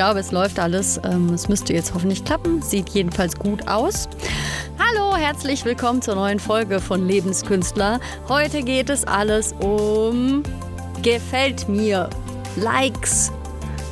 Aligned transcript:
glaube, 0.00 0.20
es 0.20 0.32
läuft 0.32 0.58
alles. 0.58 0.98
Ähm, 1.04 1.34
es 1.34 1.50
müsste 1.50 1.74
jetzt 1.74 1.92
hoffentlich 1.92 2.24
klappen. 2.24 2.62
Sieht 2.62 2.88
jedenfalls 2.88 3.36
gut 3.38 3.68
aus. 3.68 4.08
Hallo, 4.78 5.14
herzlich 5.14 5.62
willkommen 5.66 6.00
zur 6.00 6.14
neuen 6.14 6.38
Folge 6.38 6.80
von 6.80 7.06
Lebenskünstler. 7.06 8.00
Heute 8.26 8.62
geht 8.62 8.88
es 8.88 9.04
alles 9.04 9.52
um 9.60 10.42
Gefällt 11.02 11.68
mir, 11.68 12.08
Likes, 12.56 13.30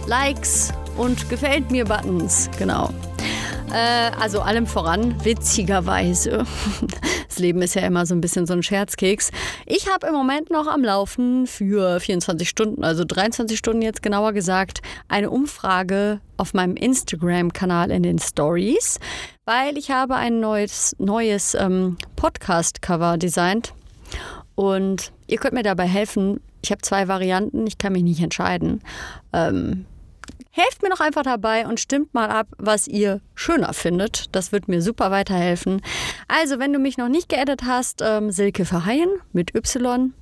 Likes 0.07 0.73
und 0.97 1.29
Gefällt 1.29 1.71
mir 1.71 1.85
Buttons. 1.85 2.49
Genau. 2.57 2.89
Äh, 3.71 4.11
also 4.19 4.41
allem 4.41 4.67
voran, 4.67 5.15
witzigerweise. 5.23 6.47
Das 7.39 7.43
Leben 7.45 7.63
ist 7.63 7.77
ja 7.77 7.83
immer 7.83 8.05
so 8.05 8.17
ein 8.17 8.21
bisschen 8.21 8.47
so 8.47 8.53
ein 8.53 8.65
Scherzkeks. 8.65 9.31
Ich 9.65 9.89
habe 9.89 10.09
im 10.09 10.13
Moment 10.13 10.51
noch 10.51 10.67
am 10.67 10.83
Laufen 10.83 11.47
für 11.47 12.01
24 12.01 12.49
Stunden, 12.49 12.83
also 12.83 13.05
23 13.05 13.57
Stunden 13.57 13.81
jetzt 13.81 14.03
genauer 14.03 14.33
gesagt, 14.33 14.83
eine 15.07 15.31
Umfrage 15.31 16.21
auf 16.37 16.53
meinem 16.53 16.75
Instagram-Kanal 16.75 17.93
in 17.93 18.03
den 18.03 18.19
Stories, 18.19 18.99
weil 19.45 19.79
ich 19.79 19.93
habe 19.93 20.17
ein 20.17 20.41
neues, 20.41 20.97
neues 20.99 21.55
ähm, 21.55 21.97
Podcast-Cover 22.17 23.19
designt. 23.19 23.73
Und 24.57 25.13
ihr 25.29 25.39
könnt 25.39 25.55
mir 25.55 25.63
dabei 25.63 25.87
helfen. 25.87 26.41
Ich 26.63 26.73
habe 26.73 26.83
zwei 26.83 27.07
Varianten, 27.07 27.69
ich 27.69 27.79
kann 27.79 27.93
mich 27.93 28.03
nicht 28.03 28.21
entscheiden. 28.21 28.81
Ähm, 29.33 29.85
Helft 30.59 30.83
mir 30.83 30.89
noch 30.89 30.99
einfach 30.99 31.23
dabei 31.23 31.69
und 31.69 31.79
stimmt 31.79 32.15
mal 32.15 32.31
ab, 32.31 32.49
was 32.59 32.89
ihr 32.89 33.21
schöner 33.37 33.73
findet. 33.73 34.35
Das 34.35 34.51
wird 34.51 34.67
mir 34.67 34.83
super 34.83 35.13
weiterhelfen. 35.13 35.81
Also, 36.27 36.59
wenn 36.59 36.73
du 36.73 36.81
mich 36.81 36.99
noch 36.99 37.09
nicht 37.09 37.29
geedit 37.29 37.63
hast, 37.65 38.03
ähm, 38.05 38.33
Silke 38.33 38.65
Verheyen 38.65 39.09
mit 39.33 39.55
Y 39.55 40.13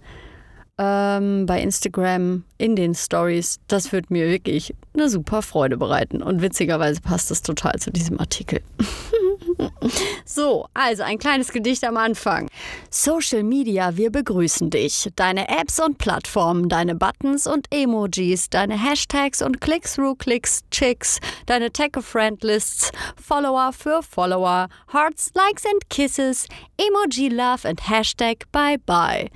ähm, 0.76 1.46
bei 1.46 1.62
Instagram 1.62 2.44
in 2.58 2.76
den 2.76 2.94
Stories. 2.94 3.60
Das 3.66 3.92
wird 3.92 4.10
mir 4.10 4.28
wirklich 4.28 4.74
eine 4.92 5.08
super 5.08 5.40
Freude 5.40 5.78
bereiten. 5.78 6.22
Und 6.22 6.42
witzigerweise 6.42 7.00
passt 7.00 7.30
das 7.30 7.40
total 7.40 7.78
zu 7.78 7.90
diesem 7.90 8.20
Artikel. 8.20 8.60
So, 10.24 10.66
also 10.74 11.02
ein 11.02 11.18
kleines 11.18 11.52
Gedicht 11.52 11.84
am 11.84 11.96
Anfang. 11.96 12.48
Social 12.90 13.42
Media, 13.42 13.96
wir 13.96 14.10
begrüßen 14.10 14.70
dich. 14.70 15.10
Deine 15.16 15.48
Apps 15.48 15.80
und 15.80 15.98
Plattformen, 15.98 16.68
deine 16.68 16.94
Buttons 16.94 17.46
und 17.46 17.66
Emojis, 17.70 18.50
deine 18.50 18.82
Hashtags 18.82 19.42
und 19.42 19.60
Click-Through-Clicks, 19.60 20.62
Chicks, 20.70 21.20
deine 21.46 21.72
Tag-a-Friend-Lists, 21.72 22.90
Follower 23.22 23.72
für 23.72 24.02
Follower, 24.02 24.68
Hearts, 24.92 25.30
Likes 25.34 25.64
and 25.64 25.88
Kisses, 25.88 26.46
Emoji 26.76 27.28
Love 27.28 27.68
und 27.68 27.88
Hashtag 27.88 28.50
Bye 28.52 28.78
Bye. 28.84 29.30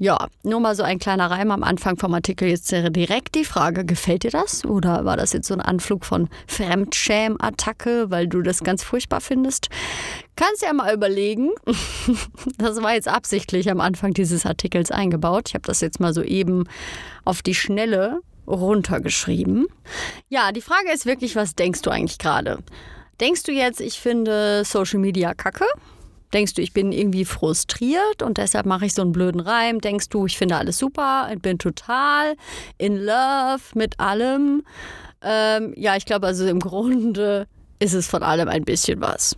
Ja, 0.00 0.28
nur 0.44 0.60
mal 0.60 0.76
so 0.76 0.84
ein 0.84 1.00
kleiner 1.00 1.28
Reim 1.28 1.50
am 1.50 1.64
Anfang 1.64 1.96
vom 1.96 2.14
Artikel. 2.14 2.48
Jetzt 2.48 2.70
direkt 2.70 3.34
die 3.34 3.44
Frage, 3.44 3.84
gefällt 3.84 4.22
dir 4.22 4.30
das? 4.30 4.64
Oder 4.64 5.04
war 5.04 5.16
das 5.16 5.32
jetzt 5.32 5.48
so 5.48 5.54
ein 5.54 5.60
Anflug 5.60 6.04
von 6.04 6.28
Fremdschäm-Attacke, 6.46 8.08
weil 8.08 8.28
du 8.28 8.42
das 8.42 8.62
ganz 8.62 8.84
furchtbar 8.84 9.20
findest? 9.20 9.70
Kannst 10.36 10.62
ja 10.62 10.72
mal 10.72 10.94
überlegen. 10.94 11.50
Das 12.58 12.82
war 12.82 12.94
jetzt 12.94 13.08
absichtlich 13.08 13.70
am 13.70 13.80
Anfang 13.80 14.12
dieses 14.12 14.44
Artikels 14.46 14.90
eingebaut. 14.90 15.48
Ich 15.48 15.54
habe 15.54 15.66
das 15.66 15.80
jetzt 15.80 16.00
mal 16.00 16.12
so 16.12 16.22
eben 16.22 16.64
auf 17.24 17.42
die 17.42 17.54
Schnelle 17.54 18.20
runtergeschrieben. 18.46 19.66
Ja, 20.28 20.52
die 20.52 20.60
Frage 20.60 20.90
ist 20.92 21.06
wirklich, 21.06 21.36
was 21.36 21.54
denkst 21.54 21.82
du 21.82 21.90
eigentlich 21.90 22.18
gerade? 22.18 22.58
Denkst 23.20 23.44
du 23.44 23.52
jetzt, 23.52 23.80
ich 23.80 24.00
finde 24.00 24.64
Social 24.64 24.98
Media 24.98 25.34
kacke? 25.34 25.64
Denkst 26.32 26.54
du, 26.54 26.62
ich 26.62 26.72
bin 26.72 26.92
irgendwie 26.92 27.24
frustriert 27.24 28.22
und 28.22 28.38
deshalb 28.38 28.66
mache 28.66 28.86
ich 28.86 28.94
so 28.94 29.02
einen 29.02 29.12
blöden 29.12 29.40
Reim? 29.40 29.80
Denkst 29.80 30.08
du, 30.10 30.26
ich 30.26 30.36
finde 30.36 30.56
alles 30.56 30.78
super 30.78 31.28
und 31.30 31.42
bin 31.42 31.58
total 31.58 32.36
in 32.76 32.96
love 32.96 33.62
mit 33.74 33.98
allem? 33.98 34.62
Ähm, 35.22 35.72
ja, 35.76 35.96
ich 35.96 36.04
glaube 36.04 36.26
also 36.26 36.46
im 36.46 36.60
Grunde 36.60 37.46
ist 37.78 37.94
es 37.94 38.06
von 38.08 38.22
allem 38.22 38.48
ein 38.48 38.64
bisschen 38.64 39.00
was. 39.00 39.36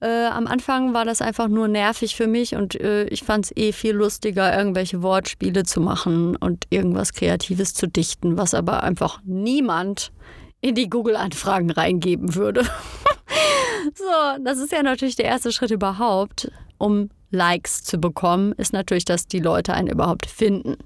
Äh, 0.00 0.26
am 0.26 0.46
Anfang 0.46 0.92
war 0.92 1.06
das 1.06 1.22
einfach 1.22 1.48
nur 1.48 1.66
nervig 1.66 2.14
für 2.14 2.26
mich 2.26 2.54
und 2.54 2.78
äh, 2.78 3.04
ich 3.04 3.22
fand 3.22 3.46
es 3.46 3.56
eh 3.56 3.72
viel 3.72 3.94
lustiger, 3.94 4.54
irgendwelche 4.54 5.00
Wortspiele 5.00 5.62
zu 5.62 5.80
machen 5.80 6.36
und 6.36 6.66
irgendwas 6.68 7.14
Kreatives 7.14 7.72
zu 7.72 7.88
dichten, 7.88 8.36
was 8.36 8.52
aber 8.52 8.82
einfach 8.82 9.18
niemand 9.24 10.12
in 10.60 10.74
die 10.74 10.90
Google-Anfragen 10.90 11.70
reingeben 11.70 12.34
würde. 12.34 12.64
so, 13.94 14.42
das 14.44 14.58
ist 14.58 14.72
ja 14.72 14.82
natürlich 14.82 15.16
der 15.16 15.24
erste 15.24 15.52
Schritt 15.52 15.70
überhaupt, 15.70 16.52
um 16.76 17.08
Likes 17.30 17.82
zu 17.82 17.96
bekommen, 17.96 18.52
ist 18.58 18.74
natürlich, 18.74 19.06
dass 19.06 19.26
die 19.26 19.40
Leute 19.40 19.72
einen 19.72 19.88
überhaupt 19.88 20.26
finden. 20.26 20.76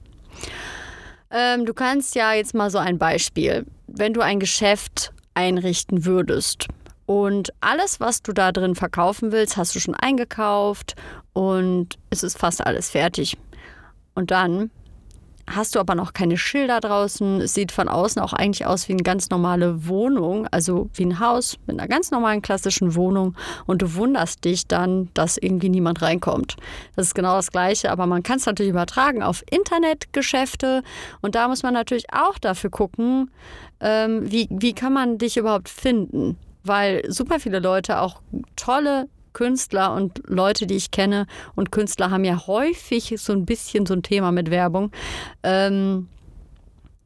Ähm, 1.33 1.67
du 1.67 1.75
kannst 1.75 2.15
ja 2.15 2.35
jetzt 2.35 2.55
mal 2.55 2.71
so 2.71 2.79
ein 2.79 2.99
Beispiel 2.99 3.67
wenn 3.99 4.15
du 4.15 4.21
ein 4.21 4.41
Geschäft 4.41 5.13
einrichten 5.35 6.05
würdest 6.05 6.69
und 7.07 7.53
alles, 7.61 8.01
was 8.01 8.23
du 8.23 8.33
da 8.33 8.53
drin 8.53 8.75
verkaufen 8.75 9.33
willst, 9.33 9.57
hast 9.57 9.75
du 9.75 9.81
schon 9.81 9.95
eingekauft 9.95 10.95
und 11.33 11.99
es 12.11 12.23
ist 12.23 12.39
fast 12.39 12.65
alles 12.67 12.91
fertig. 12.91 13.37
Und 14.15 14.31
dann 14.31 14.71
hast 15.55 15.75
du 15.75 15.81
aber 15.81 15.95
noch 15.95 16.13
keine 16.13 16.37
Schilder 16.37 16.81
draußen. 16.81 17.41
Es 17.41 17.55
sieht 17.55 17.73
von 17.73 17.89
außen 17.89 18.21
auch 18.21 18.33
eigentlich 18.33 18.67
aus 18.67 18.89
wie 18.89 18.93
eine 18.93 19.03
ganz 19.03 19.31
normale 19.31 19.87
Wohnung, 19.87 20.47
also 20.51 20.91
wie 20.95 21.05
ein 21.05 21.21
Haus 21.21 21.57
mit 21.67 21.79
einer 21.79 21.89
ganz 21.89 22.11
normalen 22.11 22.43
klassischen 22.43 22.95
Wohnung. 22.95 23.35
Und 23.67 23.83
du 23.83 23.95
wunderst 23.95 24.45
dich 24.45 24.67
dann, 24.67 25.09
dass 25.15 25.39
irgendwie 25.39 25.69
niemand 25.69 26.03
reinkommt. 26.03 26.57
Das 26.97 27.07
ist 27.07 27.15
genau 27.15 27.37
das 27.37 27.51
Gleiche, 27.51 27.91
aber 27.91 28.07
man 28.07 28.23
kann 28.23 28.39
es 28.39 28.47
natürlich 28.47 28.71
übertragen 28.71 29.23
auf 29.23 29.43
Internetgeschäfte. 29.51 30.83
Und 31.21 31.35
da 31.35 31.49
muss 31.49 31.63
man 31.63 31.75
natürlich 31.75 32.13
auch 32.13 32.39
dafür 32.39 32.71
gucken, 32.71 33.31
ähm, 33.81 34.31
wie, 34.31 34.49
wie 34.51 34.75
kann 34.75 34.93
man 34.93 35.19
dich 35.19 35.37
überhaupt 35.37 35.69
finden. 35.69 36.37
Weil 36.65 37.03
super 37.09 37.41
viele 37.41 37.61
Leute 37.61 38.01
auch 38.01 38.21
tolle 38.57 39.09
Künstler 39.33 39.95
und 39.95 40.23
Leute, 40.27 40.67
die 40.67 40.77
ich 40.77 40.91
kenne 40.91 41.27
und 41.55 41.73
Künstler 41.73 42.11
haben 42.11 42.25
ja 42.25 42.47
häufig 42.47 43.15
so 43.17 43.33
ein 43.33 43.47
bisschen 43.47 43.87
so 43.87 43.95
ein 43.95 44.03
Thema 44.03 44.33
mit 44.33 44.51
Werbung. 44.51 44.91
Ähm, 45.43 46.09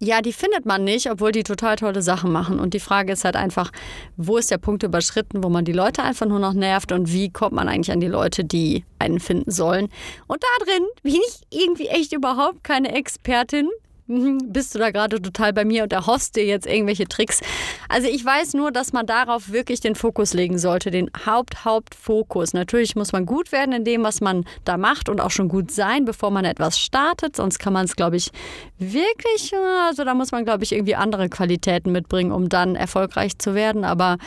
ja, 0.04 0.20
die 0.20 0.32
findet 0.32 0.66
man 0.66 0.82
nicht, 0.82 1.08
obwohl 1.08 1.30
die 1.30 1.44
total 1.44 1.76
tolle 1.76 2.02
Sachen 2.02 2.32
machen. 2.32 2.58
Und 2.58 2.74
die 2.74 2.80
Frage 2.80 3.12
ist 3.12 3.24
halt 3.24 3.36
einfach, 3.36 3.70
wo 4.16 4.36
ist 4.36 4.50
der 4.50 4.58
Punkt 4.58 4.82
überschritten, 4.82 5.44
wo 5.44 5.48
man 5.48 5.64
die 5.64 5.72
Leute 5.72 6.02
einfach 6.02 6.26
nur 6.26 6.40
noch 6.40 6.54
nervt 6.54 6.90
und 6.90 7.12
wie 7.12 7.30
kommt 7.30 7.52
man 7.52 7.68
eigentlich 7.68 7.92
an 7.92 8.00
die 8.00 8.08
Leute, 8.08 8.44
die 8.44 8.84
einen 8.98 9.20
finden 9.20 9.52
sollen. 9.52 9.88
Und 10.26 10.42
da 10.42 10.64
drin 10.64 10.84
bin 11.04 11.14
ich 11.14 11.42
irgendwie 11.50 11.86
echt 11.86 12.12
überhaupt 12.12 12.64
keine 12.64 12.92
Expertin. 12.96 13.68
Mhm, 14.12 14.52
bist 14.52 14.74
du 14.74 14.78
da 14.78 14.90
gerade 14.90 15.22
total 15.22 15.54
bei 15.54 15.64
mir 15.64 15.84
und 15.84 15.92
erhoffst 15.94 16.36
dir 16.36 16.44
jetzt 16.44 16.66
irgendwelche 16.66 17.06
Tricks. 17.06 17.40
Also 17.88 18.08
ich 18.08 18.22
weiß 18.22 18.52
nur, 18.52 18.70
dass 18.70 18.92
man 18.92 19.06
darauf 19.06 19.52
wirklich 19.52 19.80
den 19.80 19.94
Fokus 19.94 20.34
legen 20.34 20.58
sollte, 20.58 20.90
den 20.90 21.10
Haupt, 21.24 21.64
Hauptfokus. 21.64 22.52
Natürlich 22.52 22.94
muss 22.94 23.12
man 23.12 23.24
gut 23.24 23.52
werden 23.52 23.72
in 23.72 23.84
dem, 23.84 24.02
was 24.02 24.20
man 24.20 24.44
da 24.66 24.76
macht 24.76 25.08
und 25.08 25.18
auch 25.18 25.30
schon 25.30 25.48
gut 25.48 25.70
sein, 25.70 26.04
bevor 26.04 26.30
man 26.30 26.44
etwas 26.44 26.78
startet. 26.78 27.36
Sonst 27.36 27.58
kann 27.58 27.72
man 27.72 27.86
es, 27.86 27.96
glaube 27.96 28.16
ich, 28.16 28.30
wirklich, 28.78 29.54
also 29.88 30.04
da 30.04 30.12
muss 30.12 30.30
man, 30.30 30.44
glaube 30.44 30.62
ich, 30.64 30.72
irgendwie 30.72 30.94
andere 30.94 31.30
Qualitäten 31.30 31.90
mitbringen, 31.90 32.32
um 32.32 32.50
dann 32.50 32.76
erfolgreich 32.76 33.38
zu 33.38 33.54
werden. 33.54 33.84
Aber 33.84 34.18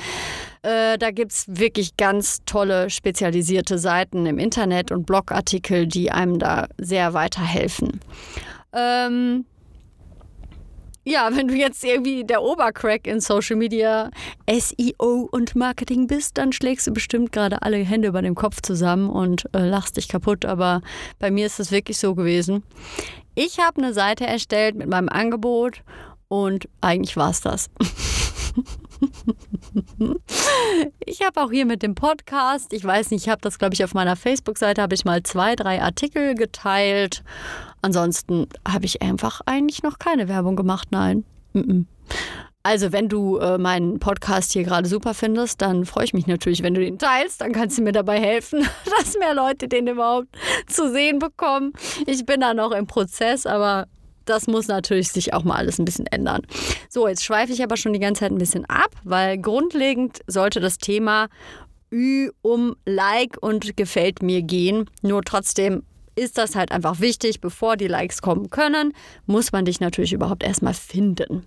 Äh, 0.63 0.97
da 0.97 1.11
gibt 1.11 1.31
es 1.31 1.45
wirklich 1.47 1.95
ganz 1.95 2.39
tolle 2.47 2.89
spezialisierte 2.89 3.77
Seiten 3.77 4.25
im 4.25 4.39
Internet 4.39 4.91
und 4.91 5.05
Blogartikel, 5.05 5.85
die 5.85 6.09
einem 6.09 6.39
da 6.39 6.67
sehr 6.79 7.13
weiterhelfen. 7.13 7.99
Ähm, 8.73 9.45
ja, 11.05 11.29
wenn 11.31 11.47
du 11.47 11.53
jetzt 11.53 11.83
irgendwie 11.83 12.23
der 12.23 12.41
Obercrack 12.41 13.05
in 13.05 13.21
Social 13.21 13.55
Media, 13.55 14.09
SEO 14.49 15.29
und 15.31 15.55
Marketing 15.55 16.07
bist, 16.07 16.37
dann 16.39 16.51
schlägst 16.51 16.87
du 16.87 16.91
bestimmt 16.91 17.31
gerade 17.31 17.61
alle 17.61 17.77
Hände 17.77 18.07
über 18.07 18.23
dem 18.23 18.33
Kopf 18.33 18.61
zusammen 18.61 19.09
und 19.09 19.45
äh, 19.53 19.59
lachst 19.59 19.97
dich 19.97 20.07
kaputt. 20.07 20.45
Aber 20.45 20.81
bei 21.19 21.29
mir 21.29 21.45
ist 21.45 21.59
das 21.59 21.71
wirklich 21.71 21.99
so 21.99 22.15
gewesen. 22.15 22.63
Ich 23.35 23.59
habe 23.59 23.81
eine 23.81 23.93
Seite 23.93 24.25
erstellt 24.25 24.75
mit 24.75 24.89
meinem 24.89 25.09
Angebot 25.09 25.83
und 26.27 26.67
eigentlich 26.81 27.15
war 27.17 27.29
es 27.29 27.41
das. 27.41 27.69
ich 30.99 31.21
habe 31.21 31.41
auch 31.41 31.51
hier 31.51 31.65
mit 31.65 31.83
dem 31.83 31.95
Podcast, 31.95 32.73
ich 32.73 32.83
weiß 32.83 33.11
nicht, 33.11 33.23
ich 33.23 33.29
habe 33.29 33.41
das, 33.41 33.59
glaube 33.59 33.73
ich, 33.73 33.83
auf 33.83 33.93
meiner 33.93 34.15
Facebook-Seite, 34.15 34.81
habe 34.81 34.95
ich 34.95 35.05
mal 35.05 35.23
zwei, 35.23 35.55
drei 35.55 35.81
Artikel 35.81 36.35
geteilt. 36.35 37.23
Ansonsten 37.81 38.47
habe 38.67 38.85
ich 38.85 39.01
einfach 39.01 39.41
eigentlich 39.45 39.83
noch 39.83 39.99
keine 39.99 40.27
Werbung 40.27 40.55
gemacht, 40.55 40.89
nein. 40.91 41.23
Also, 42.63 42.91
wenn 42.91 43.09
du 43.09 43.37
äh, 43.37 43.59
meinen 43.59 43.99
Podcast 43.99 44.51
hier 44.51 44.63
gerade 44.63 44.89
super 44.89 45.13
findest, 45.13 45.61
dann 45.61 45.85
freue 45.85 46.05
ich 46.05 46.15
mich 46.15 46.25
natürlich, 46.25 46.63
wenn 46.63 46.73
du 46.73 46.81
den 46.81 46.97
teilst. 46.97 47.41
Dann 47.41 47.51
kannst 47.51 47.77
du 47.77 47.83
mir 47.83 47.91
dabei 47.91 48.19
helfen, 48.19 48.67
dass 48.97 49.19
mehr 49.19 49.35
Leute 49.35 49.67
den 49.67 49.85
überhaupt 49.85 50.29
zu 50.65 50.91
sehen 50.91 51.19
bekommen. 51.19 51.73
Ich 52.07 52.25
bin 52.25 52.41
da 52.41 52.55
noch 52.55 52.71
im 52.71 52.87
Prozess, 52.87 53.45
aber 53.45 53.85
das 54.25 54.47
muss 54.47 54.67
natürlich 54.67 55.09
sich 55.09 55.33
auch 55.33 55.43
mal 55.43 55.55
alles 55.55 55.79
ein 55.79 55.85
bisschen 55.85 56.07
ändern. 56.07 56.41
So, 56.89 57.07
jetzt 57.07 57.23
schweife 57.23 57.53
ich 57.53 57.63
aber 57.63 57.77
schon 57.77 57.93
die 57.93 57.99
ganze 57.99 58.21
Zeit 58.21 58.31
ein 58.31 58.37
bisschen 58.37 58.65
ab, 58.65 58.91
weil 59.03 59.37
grundlegend 59.37 60.19
sollte 60.27 60.59
das 60.59 60.77
Thema 60.77 61.27
Ü 61.91 62.29
um 62.41 62.75
Like 62.85 63.37
und 63.41 63.77
gefällt 63.77 64.21
mir 64.21 64.41
gehen. 64.41 64.89
Nur 65.01 65.21
trotzdem 65.23 65.83
ist 66.15 66.37
das 66.37 66.55
halt 66.55 66.71
einfach 66.71 66.99
wichtig, 66.99 67.41
bevor 67.41 67.77
die 67.77 67.87
Likes 67.87 68.21
kommen 68.21 68.49
können, 68.49 68.93
muss 69.25 69.51
man 69.51 69.65
dich 69.65 69.79
natürlich 69.79 70.13
überhaupt 70.13 70.43
erstmal 70.43 70.73
finden. 70.73 71.45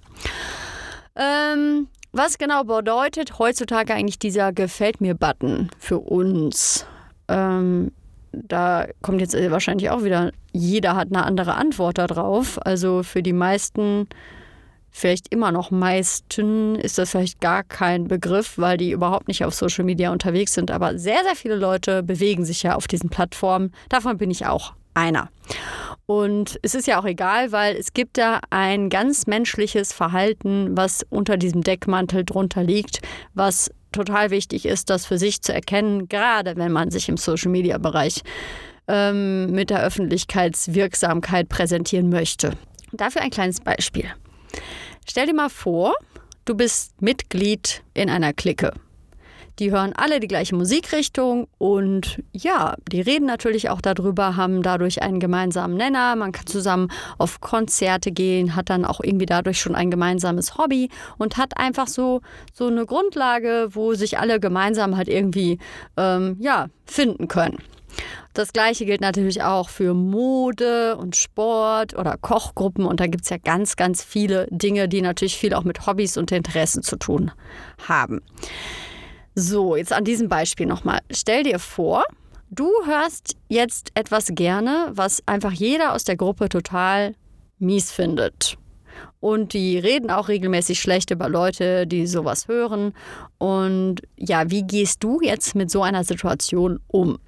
Ähm, 1.16 1.88
was 2.12 2.38
genau 2.38 2.64
bedeutet 2.64 3.38
heutzutage 3.38 3.94
eigentlich 3.94 4.18
dieser 4.18 4.52
Gefällt 4.52 5.00
mir-Button 5.00 5.70
für 5.78 5.98
uns? 5.98 6.86
Ähm, 7.28 7.92
da 8.32 8.86
kommt 9.02 9.20
jetzt 9.20 9.34
wahrscheinlich 9.50 9.90
auch 9.90 10.04
wieder, 10.04 10.32
jeder 10.52 10.96
hat 10.96 11.08
eine 11.08 11.24
andere 11.24 11.54
Antwort 11.54 11.98
darauf. 11.98 12.64
Also 12.64 13.02
für 13.02 13.22
die 13.22 13.32
meisten, 13.32 14.08
vielleicht 14.90 15.32
immer 15.32 15.52
noch 15.52 15.70
meisten, 15.70 16.76
ist 16.76 16.98
das 16.98 17.10
vielleicht 17.10 17.40
gar 17.40 17.64
kein 17.64 18.08
Begriff, 18.08 18.58
weil 18.58 18.76
die 18.76 18.90
überhaupt 18.90 19.28
nicht 19.28 19.44
auf 19.44 19.54
Social 19.54 19.84
Media 19.84 20.10
unterwegs 20.10 20.54
sind. 20.54 20.70
Aber 20.70 20.98
sehr, 20.98 21.22
sehr 21.24 21.36
viele 21.36 21.56
Leute 21.56 22.02
bewegen 22.02 22.44
sich 22.44 22.62
ja 22.62 22.74
auf 22.74 22.86
diesen 22.86 23.10
Plattformen. 23.10 23.72
Davon 23.88 24.18
bin 24.18 24.30
ich 24.30 24.46
auch 24.46 24.74
einer. 24.94 25.30
Und 26.06 26.58
es 26.62 26.74
ist 26.74 26.86
ja 26.86 27.00
auch 27.00 27.04
egal, 27.04 27.52
weil 27.52 27.76
es 27.76 27.92
gibt 27.92 28.18
da 28.18 28.40
ein 28.50 28.88
ganz 28.88 29.26
menschliches 29.26 29.92
Verhalten, 29.92 30.76
was 30.76 31.06
unter 31.10 31.36
diesem 31.36 31.62
Deckmantel 31.62 32.24
drunter 32.24 32.64
liegt, 32.64 33.00
was 33.34 33.70
total 33.92 34.30
wichtig 34.30 34.66
ist, 34.66 34.90
das 34.90 35.06
für 35.06 35.18
sich 35.18 35.42
zu 35.42 35.52
erkennen, 35.52 36.08
gerade 36.08 36.56
wenn 36.56 36.72
man 36.72 36.90
sich 36.90 37.08
im 37.08 37.16
Social-Media-Bereich 37.16 38.22
ähm, 38.88 39.50
mit 39.52 39.70
der 39.70 39.82
Öffentlichkeitswirksamkeit 39.82 41.48
präsentieren 41.48 42.08
möchte. 42.08 42.52
Dafür 42.92 43.22
ein 43.22 43.30
kleines 43.30 43.60
Beispiel. 43.60 44.06
Stell 45.08 45.26
dir 45.26 45.34
mal 45.34 45.50
vor, 45.50 45.94
du 46.44 46.54
bist 46.54 47.00
Mitglied 47.00 47.82
in 47.94 48.10
einer 48.10 48.32
Clique. 48.32 48.72
Die 49.58 49.72
hören 49.72 49.92
alle 49.96 50.20
die 50.20 50.28
gleiche 50.28 50.54
Musikrichtung 50.54 51.48
und 51.58 52.22
ja, 52.32 52.76
die 52.92 53.00
reden 53.00 53.26
natürlich 53.26 53.70
auch 53.70 53.80
darüber, 53.80 54.36
haben 54.36 54.62
dadurch 54.62 55.02
einen 55.02 55.18
gemeinsamen 55.18 55.76
Nenner. 55.76 56.14
Man 56.14 56.30
kann 56.30 56.46
zusammen 56.46 56.88
auf 57.18 57.40
Konzerte 57.40 58.12
gehen, 58.12 58.54
hat 58.54 58.70
dann 58.70 58.84
auch 58.84 59.00
irgendwie 59.02 59.26
dadurch 59.26 59.60
schon 59.60 59.74
ein 59.74 59.90
gemeinsames 59.90 60.56
Hobby 60.58 60.90
und 61.18 61.36
hat 61.36 61.56
einfach 61.56 61.88
so, 61.88 62.20
so 62.52 62.68
eine 62.68 62.86
Grundlage, 62.86 63.68
wo 63.70 63.94
sich 63.94 64.18
alle 64.18 64.38
gemeinsam 64.38 64.96
halt 64.96 65.08
irgendwie 65.08 65.58
ähm, 65.96 66.36
ja, 66.38 66.66
finden 66.86 67.26
können. 67.26 67.58
Das 68.34 68.52
gleiche 68.52 68.84
gilt 68.84 69.00
natürlich 69.00 69.42
auch 69.42 69.68
für 69.68 69.94
Mode 69.94 70.96
und 70.96 71.16
Sport 71.16 71.98
oder 71.98 72.16
Kochgruppen. 72.16 72.84
Und 72.84 73.00
da 73.00 73.08
gibt 73.08 73.24
es 73.24 73.30
ja 73.30 73.38
ganz, 73.38 73.74
ganz 73.74 74.04
viele 74.04 74.46
Dinge, 74.50 74.88
die 74.88 75.02
natürlich 75.02 75.36
viel 75.36 75.54
auch 75.54 75.64
mit 75.64 75.86
Hobbys 75.86 76.16
und 76.16 76.30
Interessen 76.30 76.84
zu 76.84 76.96
tun 76.96 77.32
haben. 77.88 78.20
So, 79.40 79.76
jetzt 79.76 79.92
an 79.92 80.02
diesem 80.02 80.28
Beispiel 80.28 80.66
nochmal. 80.66 80.98
Stell 81.12 81.44
dir 81.44 81.60
vor, 81.60 82.02
du 82.50 82.68
hörst 82.86 83.36
jetzt 83.48 83.92
etwas 83.94 84.26
gerne, 84.32 84.90
was 84.90 85.22
einfach 85.26 85.52
jeder 85.52 85.92
aus 85.92 86.02
der 86.02 86.16
Gruppe 86.16 86.48
total 86.48 87.14
mies 87.60 87.92
findet. 87.92 88.58
Und 89.20 89.52
die 89.52 89.78
reden 89.78 90.10
auch 90.10 90.26
regelmäßig 90.26 90.80
schlecht 90.80 91.12
über 91.12 91.28
Leute, 91.28 91.86
die 91.86 92.08
sowas 92.08 92.48
hören. 92.48 92.94
Und 93.38 94.02
ja, 94.16 94.50
wie 94.50 94.64
gehst 94.64 95.04
du 95.04 95.20
jetzt 95.20 95.54
mit 95.54 95.70
so 95.70 95.84
einer 95.84 96.02
Situation 96.02 96.80
um? 96.88 97.20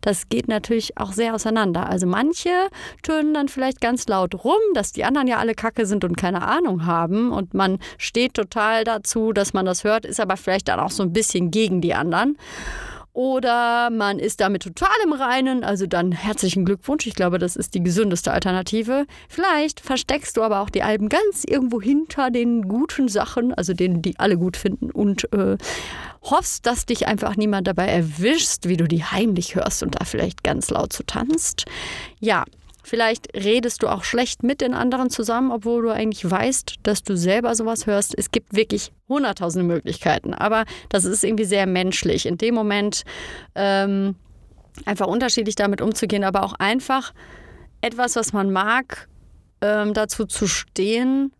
Das 0.00 0.28
geht 0.28 0.48
natürlich 0.48 0.96
auch 0.98 1.12
sehr 1.12 1.34
auseinander. 1.34 1.88
Also 1.88 2.06
manche 2.06 2.50
tönen 3.02 3.34
dann 3.34 3.48
vielleicht 3.48 3.80
ganz 3.80 4.06
laut 4.08 4.44
rum, 4.44 4.60
dass 4.74 4.92
die 4.92 5.04
anderen 5.04 5.28
ja 5.28 5.38
alle 5.38 5.54
Kacke 5.54 5.86
sind 5.86 6.04
und 6.04 6.16
keine 6.16 6.42
Ahnung 6.42 6.86
haben. 6.86 7.30
Und 7.32 7.54
man 7.54 7.78
steht 7.98 8.34
total 8.34 8.84
dazu, 8.84 9.32
dass 9.32 9.52
man 9.52 9.66
das 9.66 9.84
hört, 9.84 10.04
ist 10.04 10.20
aber 10.20 10.36
vielleicht 10.36 10.68
dann 10.68 10.80
auch 10.80 10.90
so 10.90 11.02
ein 11.02 11.12
bisschen 11.12 11.50
gegen 11.50 11.80
die 11.80 11.94
anderen. 11.94 12.36
Oder 13.14 13.90
man 13.90 14.18
ist 14.18 14.40
damit 14.40 14.62
total 14.62 14.88
im 15.04 15.12
Reinen, 15.12 15.64
also 15.64 15.86
dann 15.86 16.12
herzlichen 16.12 16.64
Glückwunsch. 16.64 17.06
Ich 17.06 17.14
glaube, 17.14 17.38
das 17.38 17.56
ist 17.56 17.74
die 17.74 17.82
gesündeste 17.82 18.32
Alternative. 18.32 19.06
Vielleicht 19.28 19.80
versteckst 19.80 20.36
du 20.38 20.42
aber 20.42 20.60
auch 20.60 20.70
die 20.70 20.82
Alben 20.82 21.10
ganz 21.10 21.44
irgendwo 21.46 21.82
hinter 21.82 22.30
den 22.30 22.68
guten 22.68 23.08
Sachen, 23.08 23.52
also 23.52 23.74
denen, 23.74 24.00
die 24.00 24.18
alle 24.18 24.38
gut 24.38 24.56
finden 24.56 24.90
und 24.90 25.30
äh, 25.34 25.58
hoffst, 26.22 26.64
dass 26.64 26.86
dich 26.86 27.06
einfach 27.06 27.36
niemand 27.36 27.66
dabei 27.66 27.88
erwischt, 27.88 28.66
wie 28.66 28.78
du 28.78 28.88
die 28.88 29.04
heimlich 29.04 29.56
hörst 29.56 29.82
und 29.82 30.00
da 30.00 30.06
vielleicht 30.06 30.42
ganz 30.42 30.70
laut 30.70 30.94
zu 30.94 31.04
tanzt. 31.04 31.66
Ja, 32.18 32.44
Vielleicht 32.82 33.34
redest 33.34 33.82
du 33.82 33.88
auch 33.88 34.04
schlecht 34.04 34.42
mit 34.42 34.60
den 34.60 34.74
anderen 34.74 35.08
zusammen, 35.08 35.50
obwohl 35.52 35.82
du 35.82 35.90
eigentlich 35.90 36.28
weißt, 36.28 36.76
dass 36.82 37.02
du 37.02 37.16
selber 37.16 37.54
sowas 37.54 37.86
hörst. 37.86 38.14
Es 38.16 38.30
gibt 38.30 38.54
wirklich 38.54 38.92
hunderttausende 39.08 39.66
Möglichkeiten, 39.66 40.34
aber 40.34 40.64
das 40.88 41.04
ist 41.04 41.22
irgendwie 41.22 41.44
sehr 41.44 41.66
menschlich. 41.66 42.26
In 42.26 42.38
dem 42.38 42.54
Moment 42.54 43.02
ähm, 43.54 44.16
einfach 44.84 45.06
unterschiedlich 45.06 45.54
damit 45.54 45.80
umzugehen, 45.80 46.24
aber 46.24 46.42
auch 46.42 46.54
einfach 46.54 47.12
etwas, 47.80 48.16
was 48.16 48.32
man 48.32 48.50
mag, 48.50 49.08
ähm, 49.60 49.94
dazu 49.94 50.26
zu 50.26 50.46
stehen, 50.46 51.32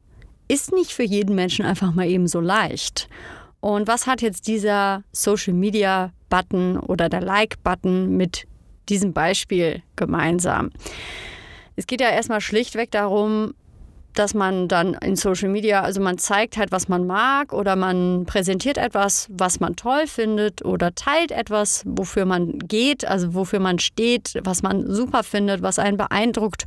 ist 0.48 0.72
nicht 0.72 0.92
für 0.92 1.04
jeden 1.04 1.34
Menschen 1.34 1.64
einfach 1.64 1.94
mal 1.94 2.06
eben 2.06 2.28
so 2.28 2.40
leicht. 2.40 3.08
Und 3.60 3.86
was 3.86 4.06
hat 4.06 4.22
jetzt 4.22 4.48
dieser 4.48 5.02
Social 5.12 5.54
Media 5.54 6.12
Button 6.28 6.78
oder 6.78 7.08
der 7.08 7.20
Like-Button 7.20 8.16
mit 8.16 8.46
diesem 8.88 9.12
Beispiel 9.12 9.82
gemeinsam? 9.96 10.70
Es 11.76 11.86
geht 11.86 12.00
ja 12.00 12.10
erstmal 12.10 12.40
schlichtweg 12.40 12.90
darum, 12.90 13.54
dass 14.14 14.34
man 14.34 14.68
dann 14.68 14.94
in 14.94 15.16
Social 15.16 15.48
Media, 15.48 15.82
also 15.82 16.00
man 16.00 16.18
zeigt 16.18 16.56
halt, 16.56 16.70
was 16.70 16.88
man 16.88 17.06
mag 17.06 17.52
oder 17.52 17.76
man 17.76 18.26
präsentiert 18.26 18.76
etwas, 18.76 19.26
was 19.30 19.60
man 19.60 19.76
toll 19.76 20.06
findet 20.06 20.64
oder 20.64 20.94
teilt 20.94 21.30
etwas, 21.30 21.82
wofür 21.86 22.26
man 22.26 22.58
geht, 22.58 23.06
also 23.06 23.34
wofür 23.34 23.58
man 23.58 23.78
steht, 23.78 24.38
was 24.44 24.62
man 24.62 24.92
super 24.92 25.22
findet, 25.22 25.62
was 25.62 25.78
einen 25.78 25.96
beeindruckt. 25.96 26.64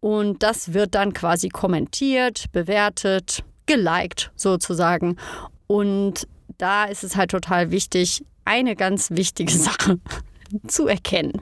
Und 0.00 0.42
das 0.42 0.74
wird 0.74 0.94
dann 0.94 1.14
quasi 1.14 1.48
kommentiert, 1.48 2.44
bewertet, 2.52 3.42
geliked 3.64 4.30
sozusagen. 4.36 5.16
Und 5.66 6.28
da 6.58 6.84
ist 6.84 7.04
es 7.04 7.16
halt 7.16 7.30
total 7.30 7.70
wichtig, 7.70 8.22
eine 8.44 8.76
ganz 8.76 9.10
wichtige 9.10 9.52
Sache 9.56 9.98
zu 10.66 10.86
erkennen. 10.86 11.40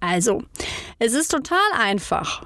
Also, 0.00 0.42
es 0.98 1.14
ist 1.14 1.30
total 1.30 1.58
einfach, 1.78 2.44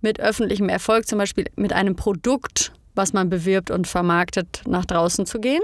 mit 0.00 0.20
öffentlichem 0.20 0.68
Erfolg, 0.68 1.06
zum 1.06 1.18
Beispiel 1.18 1.46
mit 1.56 1.72
einem 1.72 1.96
Produkt, 1.96 2.72
was 2.94 3.12
man 3.12 3.30
bewirbt 3.30 3.70
und 3.70 3.86
vermarktet, 3.86 4.62
nach 4.66 4.84
draußen 4.84 5.26
zu 5.26 5.40
gehen. 5.40 5.62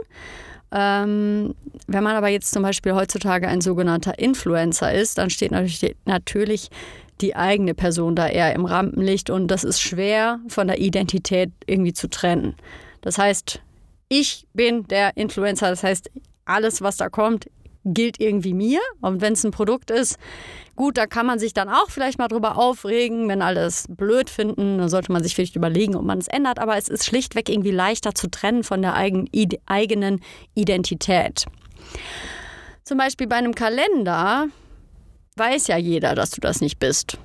Ähm, 0.72 1.54
wenn 1.86 2.02
man 2.02 2.16
aber 2.16 2.28
jetzt 2.28 2.50
zum 2.50 2.62
Beispiel 2.62 2.94
heutzutage 2.94 3.46
ein 3.46 3.60
sogenannter 3.60 4.18
Influencer 4.18 4.92
ist, 4.92 5.18
dann 5.18 5.30
steht 5.30 5.52
natürlich, 5.52 5.96
natürlich 6.04 6.70
die 7.20 7.36
eigene 7.36 7.74
Person 7.74 8.16
da 8.16 8.26
eher 8.26 8.52
im 8.54 8.64
Rampenlicht 8.64 9.30
und 9.30 9.48
das 9.48 9.62
ist 9.62 9.80
schwer 9.80 10.40
von 10.48 10.66
der 10.66 10.80
Identität 10.80 11.52
irgendwie 11.66 11.92
zu 11.92 12.10
trennen. 12.10 12.56
Das 13.02 13.18
heißt, 13.18 13.60
ich 14.08 14.46
bin 14.52 14.86
der 14.88 15.16
Influencer. 15.16 15.70
Das 15.70 15.82
heißt, 15.82 16.10
alles, 16.44 16.82
was 16.82 16.96
da 16.96 17.08
kommt, 17.08 17.48
gilt 17.84 18.20
irgendwie 18.20 18.54
mir. 18.54 18.80
Und 19.00 19.20
wenn 19.20 19.34
es 19.34 19.44
ein 19.44 19.50
Produkt 19.50 19.90
ist, 19.90 20.18
gut, 20.76 20.96
da 20.96 21.06
kann 21.06 21.26
man 21.26 21.38
sich 21.38 21.54
dann 21.54 21.68
auch 21.68 21.90
vielleicht 21.90 22.18
mal 22.18 22.28
drüber 22.28 22.56
aufregen. 22.56 23.28
Wenn 23.28 23.42
alles 23.42 23.86
blöd 23.88 24.30
finden, 24.30 24.78
dann 24.78 24.88
sollte 24.88 25.12
man 25.12 25.22
sich 25.22 25.34
vielleicht 25.34 25.56
überlegen, 25.56 25.96
ob 25.96 26.04
man 26.04 26.18
es 26.18 26.28
ändert. 26.28 26.58
Aber 26.58 26.76
es 26.76 26.88
ist 26.88 27.04
schlichtweg 27.04 27.48
irgendwie 27.48 27.70
leichter 27.70 28.14
zu 28.14 28.30
trennen 28.30 28.64
von 28.64 28.82
der 28.82 28.94
eigenen 28.94 30.20
Identität. 30.54 31.46
Zum 32.82 32.98
Beispiel 32.98 33.26
bei 33.26 33.36
einem 33.36 33.54
Kalender 33.54 34.48
weiß 35.36 35.66
ja 35.68 35.76
jeder, 35.76 36.14
dass 36.14 36.30
du 36.30 36.40
das 36.40 36.60
nicht 36.60 36.78
bist 36.78 37.18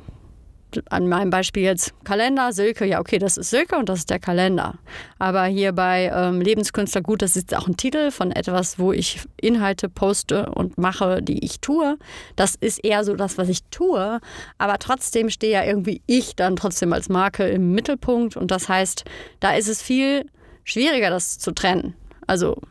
an 0.90 1.08
meinem 1.08 1.30
Beispiel 1.30 1.64
jetzt 1.64 1.94
Kalender, 2.04 2.52
Silke, 2.52 2.86
ja, 2.86 3.00
okay, 3.00 3.18
das 3.18 3.38
ist 3.38 3.50
Silke 3.50 3.78
und 3.78 3.90
das 3.90 4.00
ist 4.00 4.10
der 4.10 4.20
Kalender. 4.20 4.76
Aber 5.18 5.46
hier 5.46 5.74
bei 5.74 6.12
ähm, 6.14 6.42
Lebenskünstler, 6.42 7.02
gut, 7.02 7.22
das 7.22 7.36
ist 7.36 7.56
auch 7.56 7.68
ein 7.68 7.78
Titel 7.78 8.12
von 8.12 8.32
etwas, 8.32 8.80
wo 8.80 8.92
ich 8.92 9.22
Inhalte 9.42 9.90
poste 9.90 10.50
und 10.52 10.78
mache, 10.78 11.22
die 11.22 11.44
ich 11.44 11.60
tue. 11.60 11.98
Das 12.36 12.56
ist 12.56 12.84
eher 12.84 13.04
so 13.04 13.16
das, 13.16 13.38
was 13.38 13.50
ich 13.50 13.64
tue. 13.72 14.20
Aber 14.58 14.78
trotzdem 14.80 15.30
stehe 15.30 15.54
ja 15.54 15.64
irgendwie 15.64 16.02
ich 16.06 16.36
dann 16.36 16.56
trotzdem 16.56 16.94
als 16.94 17.10
Marke 17.10 17.48
im 17.48 17.74
Mittelpunkt. 17.74 18.38
Und 18.38 18.52
das 18.52 18.70
heißt, 18.70 19.06
da 19.40 19.56
ist 19.56 19.68
es 19.68 19.82
viel 19.82 20.26
schwieriger, 20.64 21.10
das 21.10 21.40
zu 21.40 21.52
trennen. 21.52 21.96
Also 22.28 22.62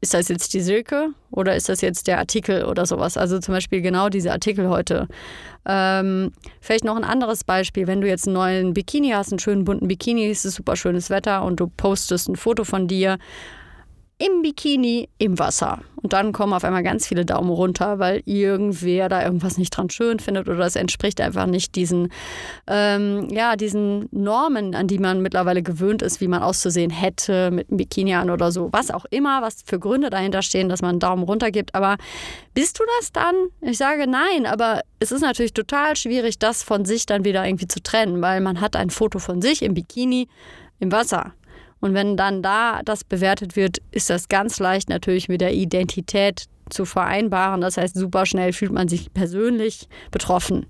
ist 0.00 0.14
das 0.14 0.28
jetzt 0.28 0.54
die 0.54 0.60
Silke 0.60 1.08
oder 1.30 1.56
ist 1.56 1.68
das 1.68 1.80
jetzt 1.80 2.06
der 2.06 2.18
Artikel 2.18 2.64
oder 2.64 2.86
sowas? 2.86 3.16
Also 3.16 3.38
zum 3.38 3.54
Beispiel 3.54 3.80
genau 3.80 4.08
diese 4.08 4.32
Artikel 4.32 4.68
heute. 4.68 5.08
Ähm, 5.64 6.32
vielleicht 6.60 6.84
noch 6.84 6.96
ein 6.96 7.04
anderes 7.04 7.44
Beispiel, 7.44 7.86
wenn 7.86 8.00
du 8.00 8.08
jetzt 8.08 8.26
einen 8.26 8.34
neuen 8.34 8.74
Bikini 8.74 9.10
hast, 9.10 9.32
einen 9.32 9.38
schönen 9.38 9.64
bunten 9.64 9.88
Bikini, 9.88 10.30
es 10.30 10.44
ist 10.44 10.54
super 10.54 10.76
schönes 10.76 11.10
Wetter 11.10 11.42
und 11.42 11.58
du 11.58 11.66
postest 11.66 12.28
ein 12.28 12.36
Foto 12.36 12.64
von 12.64 12.86
dir 12.86 13.18
im 14.18 14.40
Bikini 14.42 15.08
im 15.18 15.38
Wasser. 15.38 15.80
Und 16.02 16.12
dann 16.12 16.32
kommen 16.32 16.52
auf 16.52 16.64
einmal 16.64 16.82
ganz 16.82 17.06
viele 17.06 17.26
Daumen 17.26 17.50
runter, 17.50 17.98
weil 17.98 18.22
irgendwer 18.24 19.08
da 19.08 19.24
irgendwas 19.24 19.58
nicht 19.58 19.76
dran 19.76 19.90
schön 19.90 20.20
findet 20.20 20.48
oder 20.48 20.64
es 20.64 20.76
entspricht 20.76 21.20
einfach 21.20 21.46
nicht 21.46 21.74
diesen, 21.74 22.12
ähm, 22.66 23.28
ja, 23.30 23.56
diesen 23.56 24.08
Normen, 24.12 24.74
an 24.74 24.86
die 24.86 24.98
man 24.98 25.20
mittlerweile 25.20 25.62
gewöhnt 25.62 26.02
ist, 26.02 26.20
wie 26.20 26.28
man 26.28 26.42
auszusehen 26.42 26.90
hätte 26.90 27.50
mit 27.50 27.68
einem 27.68 27.76
Bikini 27.76 28.14
an 28.14 28.30
oder 28.30 28.52
so. 28.52 28.68
Was 28.72 28.90
auch 28.90 29.04
immer, 29.10 29.42
was 29.42 29.62
für 29.66 29.78
Gründe 29.78 30.08
dahinter 30.08 30.42
stehen, 30.42 30.68
dass 30.68 30.80
man 30.80 30.90
einen 30.90 31.00
Daumen 31.00 31.24
runter 31.24 31.50
gibt. 31.50 31.74
Aber 31.74 31.96
bist 32.54 32.78
du 32.78 32.84
das 32.98 33.12
dann? 33.12 33.34
Ich 33.60 33.76
sage 33.76 34.06
nein, 34.06 34.46
aber 34.46 34.80
es 34.98 35.12
ist 35.12 35.22
natürlich 35.22 35.52
total 35.52 35.96
schwierig, 35.96 36.38
das 36.38 36.62
von 36.62 36.84
sich 36.84 37.04
dann 37.04 37.24
wieder 37.24 37.44
irgendwie 37.44 37.68
zu 37.68 37.82
trennen, 37.82 38.22
weil 38.22 38.40
man 38.40 38.60
hat 38.60 38.76
ein 38.76 38.90
Foto 38.90 39.18
von 39.18 39.42
sich 39.42 39.62
im 39.62 39.74
Bikini 39.74 40.28
im 40.78 40.92
Wasser. 40.92 41.32
Und 41.80 41.94
wenn 41.94 42.16
dann 42.16 42.42
da 42.42 42.80
das 42.84 43.04
bewertet 43.04 43.56
wird, 43.56 43.78
ist 43.90 44.10
das 44.10 44.28
ganz 44.28 44.58
leicht 44.58 44.88
natürlich 44.88 45.28
mit 45.28 45.40
der 45.40 45.54
Identität 45.54 46.46
zu 46.70 46.84
vereinbaren. 46.84 47.60
Das 47.60 47.76
heißt, 47.76 47.94
super 47.94 48.26
schnell 48.26 48.52
fühlt 48.52 48.72
man 48.72 48.88
sich 48.88 49.12
persönlich 49.12 49.88
betroffen, 50.10 50.66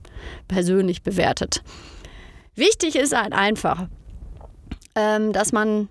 persönlich 0.49 1.03
bewertet. 1.03 1.63
Wichtig 2.55 2.97
ist 2.97 3.17
halt 3.17 3.33
einfach, 3.33 3.89
ähm, 4.95 5.33
dass 5.33 5.53
man 5.53 5.89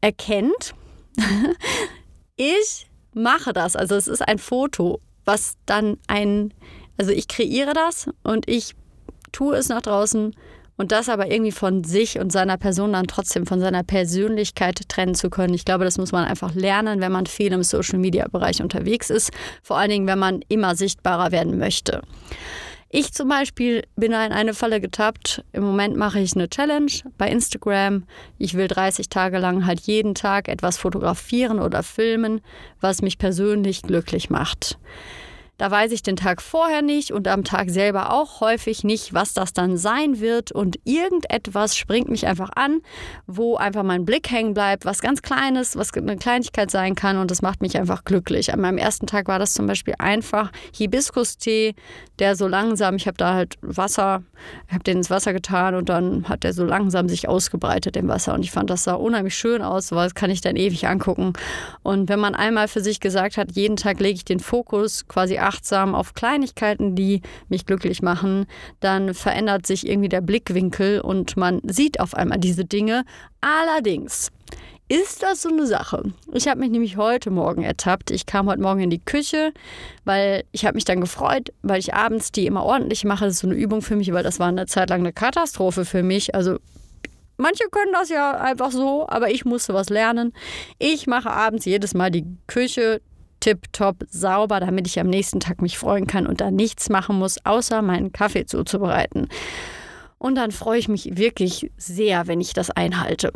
erkennt, 0.00 0.74
ich 2.36 2.86
mache 3.14 3.52
das. 3.52 3.76
Also 3.76 3.94
es 3.94 4.08
ist 4.08 4.22
ein 4.22 4.38
Foto, 4.38 5.00
was 5.24 5.54
dann 5.66 5.98
ein, 6.08 6.52
also 6.98 7.12
ich 7.12 7.28
kreiere 7.28 7.74
das 7.74 8.08
und 8.22 8.48
ich 8.48 8.74
tue 9.30 9.56
es 9.56 9.68
nach 9.68 9.82
draußen 9.82 10.34
und 10.76 10.92
das 10.92 11.08
aber 11.08 11.30
irgendwie 11.30 11.52
von 11.52 11.84
sich 11.84 12.18
und 12.18 12.32
seiner 12.32 12.56
Person 12.56 12.92
dann 12.92 13.06
trotzdem 13.06 13.46
von 13.46 13.60
seiner 13.60 13.82
Persönlichkeit 13.82 14.88
trennen 14.88 15.14
zu 15.14 15.30
können. 15.30 15.54
Ich 15.54 15.64
glaube, 15.64 15.84
das 15.84 15.98
muss 15.98 16.12
man 16.12 16.24
einfach 16.24 16.54
lernen, 16.54 17.00
wenn 17.00 17.12
man 17.12 17.26
viel 17.26 17.52
im 17.52 17.62
Social-Media-Bereich 17.62 18.62
unterwegs 18.62 19.10
ist. 19.10 19.30
Vor 19.62 19.78
allen 19.78 19.90
Dingen, 19.90 20.06
wenn 20.06 20.18
man 20.18 20.40
immer 20.48 20.74
sichtbarer 20.74 21.32
werden 21.32 21.58
möchte. 21.58 22.02
Ich 22.94 23.14
zum 23.14 23.26
Beispiel 23.26 23.84
bin 23.96 24.12
da 24.12 24.26
in 24.26 24.32
eine 24.32 24.52
Falle 24.52 24.78
getappt. 24.78 25.42
Im 25.52 25.62
Moment 25.62 25.96
mache 25.96 26.20
ich 26.20 26.34
eine 26.34 26.50
Challenge 26.50 26.92
bei 27.16 27.30
Instagram. 27.30 28.04
Ich 28.36 28.52
will 28.52 28.68
30 28.68 29.08
Tage 29.08 29.38
lang 29.38 29.64
halt 29.64 29.80
jeden 29.80 30.14
Tag 30.14 30.46
etwas 30.46 30.76
fotografieren 30.76 31.58
oder 31.58 31.82
filmen, 31.82 32.42
was 32.82 33.00
mich 33.00 33.16
persönlich 33.16 33.80
glücklich 33.80 34.28
macht. 34.28 34.78
Da 35.58 35.70
weiß 35.70 35.92
ich 35.92 36.02
den 36.02 36.16
Tag 36.16 36.42
vorher 36.42 36.82
nicht 36.82 37.12
und 37.12 37.28
am 37.28 37.44
Tag 37.44 37.70
selber 37.70 38.12
auch 38.12 38.40
häufig 38.40 38.84
nicht, 38.84 39.14
was 39.14 39.34
das 39.34 39.52
dann 39.52 39.76
sein 39.76 40.18
wird. 40.18 40.50
Und 40.50 40.78
irgendetwas 40.84 41.76
springt 41.76 42.08
mich 42.08 42.26
einfach 42.26 42.50
an, 42.56 42.80
wo 43.26 43.56
einfach 43.56 43.82
mein 43.82 44.04
Blick 44.04 44.30
hängen 44.30 44.54
bleibt, 44.54 44.84
was 44.84 45.02
ganz 45.02 45.22
Kleines, 45.22 45.76
was 45.76 45.92
eine 45.94 46.16
Kleinigkeit 46.16 46.70
sein 46.70 46.94
kann. 46.94 47.18
Und 47.18 47.30
das 47.30 47.42
macht 47.42 47.60
mich 47.60 47.76
einfach 47.76 48.04
glücklich. 48.04 48.52
An 48.52 48.60
meinem 48.60 48.78
ersten 48.78 49.06
Tag 49.06 49.28
war 49.28 49.38
das 49.38 49.52
zum 49.54 49.66
Beispiel 49.66 49.94
einfach 49.98 50.50
Hibiskustee, 50.74 51.74
der 52.18 52.34
so 52.34 52.48
langsam, 52.48 52.96
ich 52.96 53.06
habe 53.06 53.16
da 53.16 53.34
halt 53.34 53.56
Wasser, 53.60 54.22
ich 54.66 54.74
habe 54.74 54.84
den 54.84 54.98
ins 54.98 55.10
Wasser 55.10 55.32
getan 55.32 55.74
und 55.74 55.88
dann 55.88 56.28
hat 56.28 56.44
der 56.44 56.54
so 56.54 56.64
langsam 56.64 57.08
sich 57.08 57.28
ausgebreitet 57.28 57.96
im 57.96 58.08
Wasser. 58.08 58.34
Und 58.34 58.42
ich 58.42 58.50
fand, 58.50 58.70
das 58.70 58.84
sah 58.84 58.94
unheimlich 58.94 59.36
schön 59.36 59.62
aus. 59.62 59.88
So 59.88 59.96
was 59.96 60.14
kann 60.14 60.30
ich 60.30 60.40
dann 60.40 60.56
ewig 60.56 60.88
angucken. 60.88 61.34
Und 61.82 62.08
wenn 62.08 62.18
man 62.18 62.34
einmal 62.34 62.68
für 62.68 62.80
sich 62.80 63.00
gesagt 63.00 63.36
hat, 63.36 63.52
jeden 63.52 63.76
Tag 63.76 64.00
lege 64.00 64.14
ich 64.14 64.24
den 64.24 64.40
Fokus 64.40 65.06
quasi 65.06 65.38
achtsam 65.42 65.94
auf 65.94 66.14
Kleinigkeiten, 66.14 66.94
die 66.94 67.22
mich 67.48 67.66
glücklich 67.66 68.02
machen, 68.02 68.46
dann 68.80 69.14
verändert 69.14 69.66
sich 69.66 69.86
irgendwie 69.86 70.08
der 70.08 70.20
Blickwinkel 70.20 71.00
und 71.00 71.36
man 71.36 71.60
sieht 71.64 72.00
auf 72.00 72.14
einmal 72.14 72.38
diese 72.38 72.64
Dinge. 72.64 73.04
Allerdings 73.40 74.30
ist 74.88 75.22
das 75.22 75.42
so 75.42 75.48
eine 75.48 75.66
Sache. 75.66 76.12
Ich 76.32 76.48
habe 76.48 76.60
mich 76.60 76.70
nämlich 76.70 76.96
heute 76.96 77.30
Morgen 77.30 77.62
ertappt. 77.62 78.10
Ich 78.10 78.26
kam 78.26 78.46
heute 78.46 78.60
Morgen 78.60 78.80
in 78.80 78.90
die 78.90 79.02
Küche, 79.02 79.52
weil 80.04 80.44
ich 80.52 80.66
habe 80.66 80.74
mich 80.74 80.84
dann 80.84 81.00
gefreut, 81.00 81.50
weil 81.62 81.78
ich 81.78 81.94
abends 81.94 82.30
die 82.30 82.46
immer 82.46 82.62
ordentlich 82.64 83.04
mache. 83.04 83.24
Das 83.24 83.34
ist 83.34 83.40
so 83.40 83.46
eine 83.46 83.56
Übung 83.56 83.80
für 83.80 83.96
mich, 83.96 84.12
weil 84.12 84.22
das 84.22 84.38
war 84.38 84.48
eine 84.48 84.66
Zeit 84.66 84.90
lang 84.90 85.00
eine 85.00 85.12
Katastrophe 85.12 85.84
für 85.84 86.02
mich. 86.02 86.34
Also 86.34 86.58
Manche 87.38 87.64
können 87.70 87.92
das 87.92 88.08
ja 88.08 88.32
einfach 88.32 88.70
so, 88.70 89.06
aber 89.08 89.30
ich 89.30 89.44
musste 89.44 89.74
was 89.74 89.88
lernen. 89.88 90.32
Ich 90.78 91.06
mache 91.06 91.30
abends 91.30 91.64
jedes 91.64 91.94
Mal 91.94 92.10
die 92.10 92.26
Küche 92.46 93.00
tipptopp 93.42 94.04
sauber, 94.08 94.60
damit 94.60 94.86
ich 94.86 94.98
am 95.00 95.08
nächsten 95.08 95.40
Tag 95.40 95.60
mich 95.60 95.76
freuen 95.76 96.06
kann 96.06 96.26
und 96.26 96.40
da 96.40 96.50
nichts 96.50 96.88
machen 96.88 97.16
muss, 97.16 97.44
außer 97.44 97.82
meinen 97.82 98.12
Kaffee 98.12 98.46
zuzubereiten. 98.46 99.28
Und 100.18 100.36
dann 100.36 100.52
freue 100.52 100.78
ich 100.78 100.88
mich 100.88 101.16
wirklich 101.16 101.70
sehr, 101.76 102.28
wenn 102.28 102.40
ich 102.40 102.54
das 102.54 102.70
einhalte. 102.70 103.32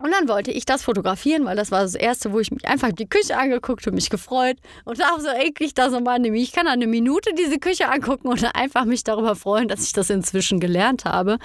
Und 0.00 0.12
dann 0.12 0.28
wollte 0.28 0.52
ich 0.52 0.64
das 0.64 0.84
fotografieren, 0.84 1.44
weil 1.44 1.56
das 1.56 1.72
war 1.72 1.82
das 1.82 1.96
Erste, 1.96 2.32
wo 2.32 2.38
ich 2.38 2.52
mich 2.52 2.68
einfach 2.68 2.92
die 2.92 3.08
Küche 3.08 3.36
angeguckt 3.36 3.84
und 3.86 3.94
mich 3.94 4.10
gefreut. 4.10 4.56
Und 4.84 5.02
auch 5.02 5.18
so 5.18 5.28
eklig 5.28 5.74
da 5.74 5.90
so 5.90 6.00
mal 6.00 6.24
Ich 6.24 6.52
kann 6.52 6.68
eine 6.68 6.86
Minute 6.86 7.30
diese 7.34 7.58
Küche 7.58 7.88
angucken 7.88 8.28
und 8.28 8.44
einfach 8.54 8.84
mich 8.84 9.02
darüber 9.02 9.34
freuen, 9.34 9.66
dass 9.66 9.82
ich 9.82 9.92
das 9.92 10.08
inzwischen 10.10 10.60
gelernt 10.60 11.04
habe. 11.04 11.38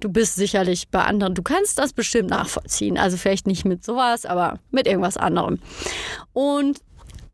Du 0.00 0.10
bist 0.10 0.36
sicherlich 0.36 0.88
bei 0.90 1.02
anderen, 1.04 1.34
du 1.34 1.42
kannst 1.42 1.78
das 1.78 1.94
bestimmt 1.94 2.28
nachvollziehen. 2.28 2.98
Also 2.98 3.16
vielleicht 3.16 3.46
nicht 3.46 3.64
mit 3.64 3.82
sowas, 3.82 4.26
aber 4.26 4.58
mit 4.70 4.86
irgendwas 4.86 5.16
anderem. 5.16 5.58
Und 6.34 6.80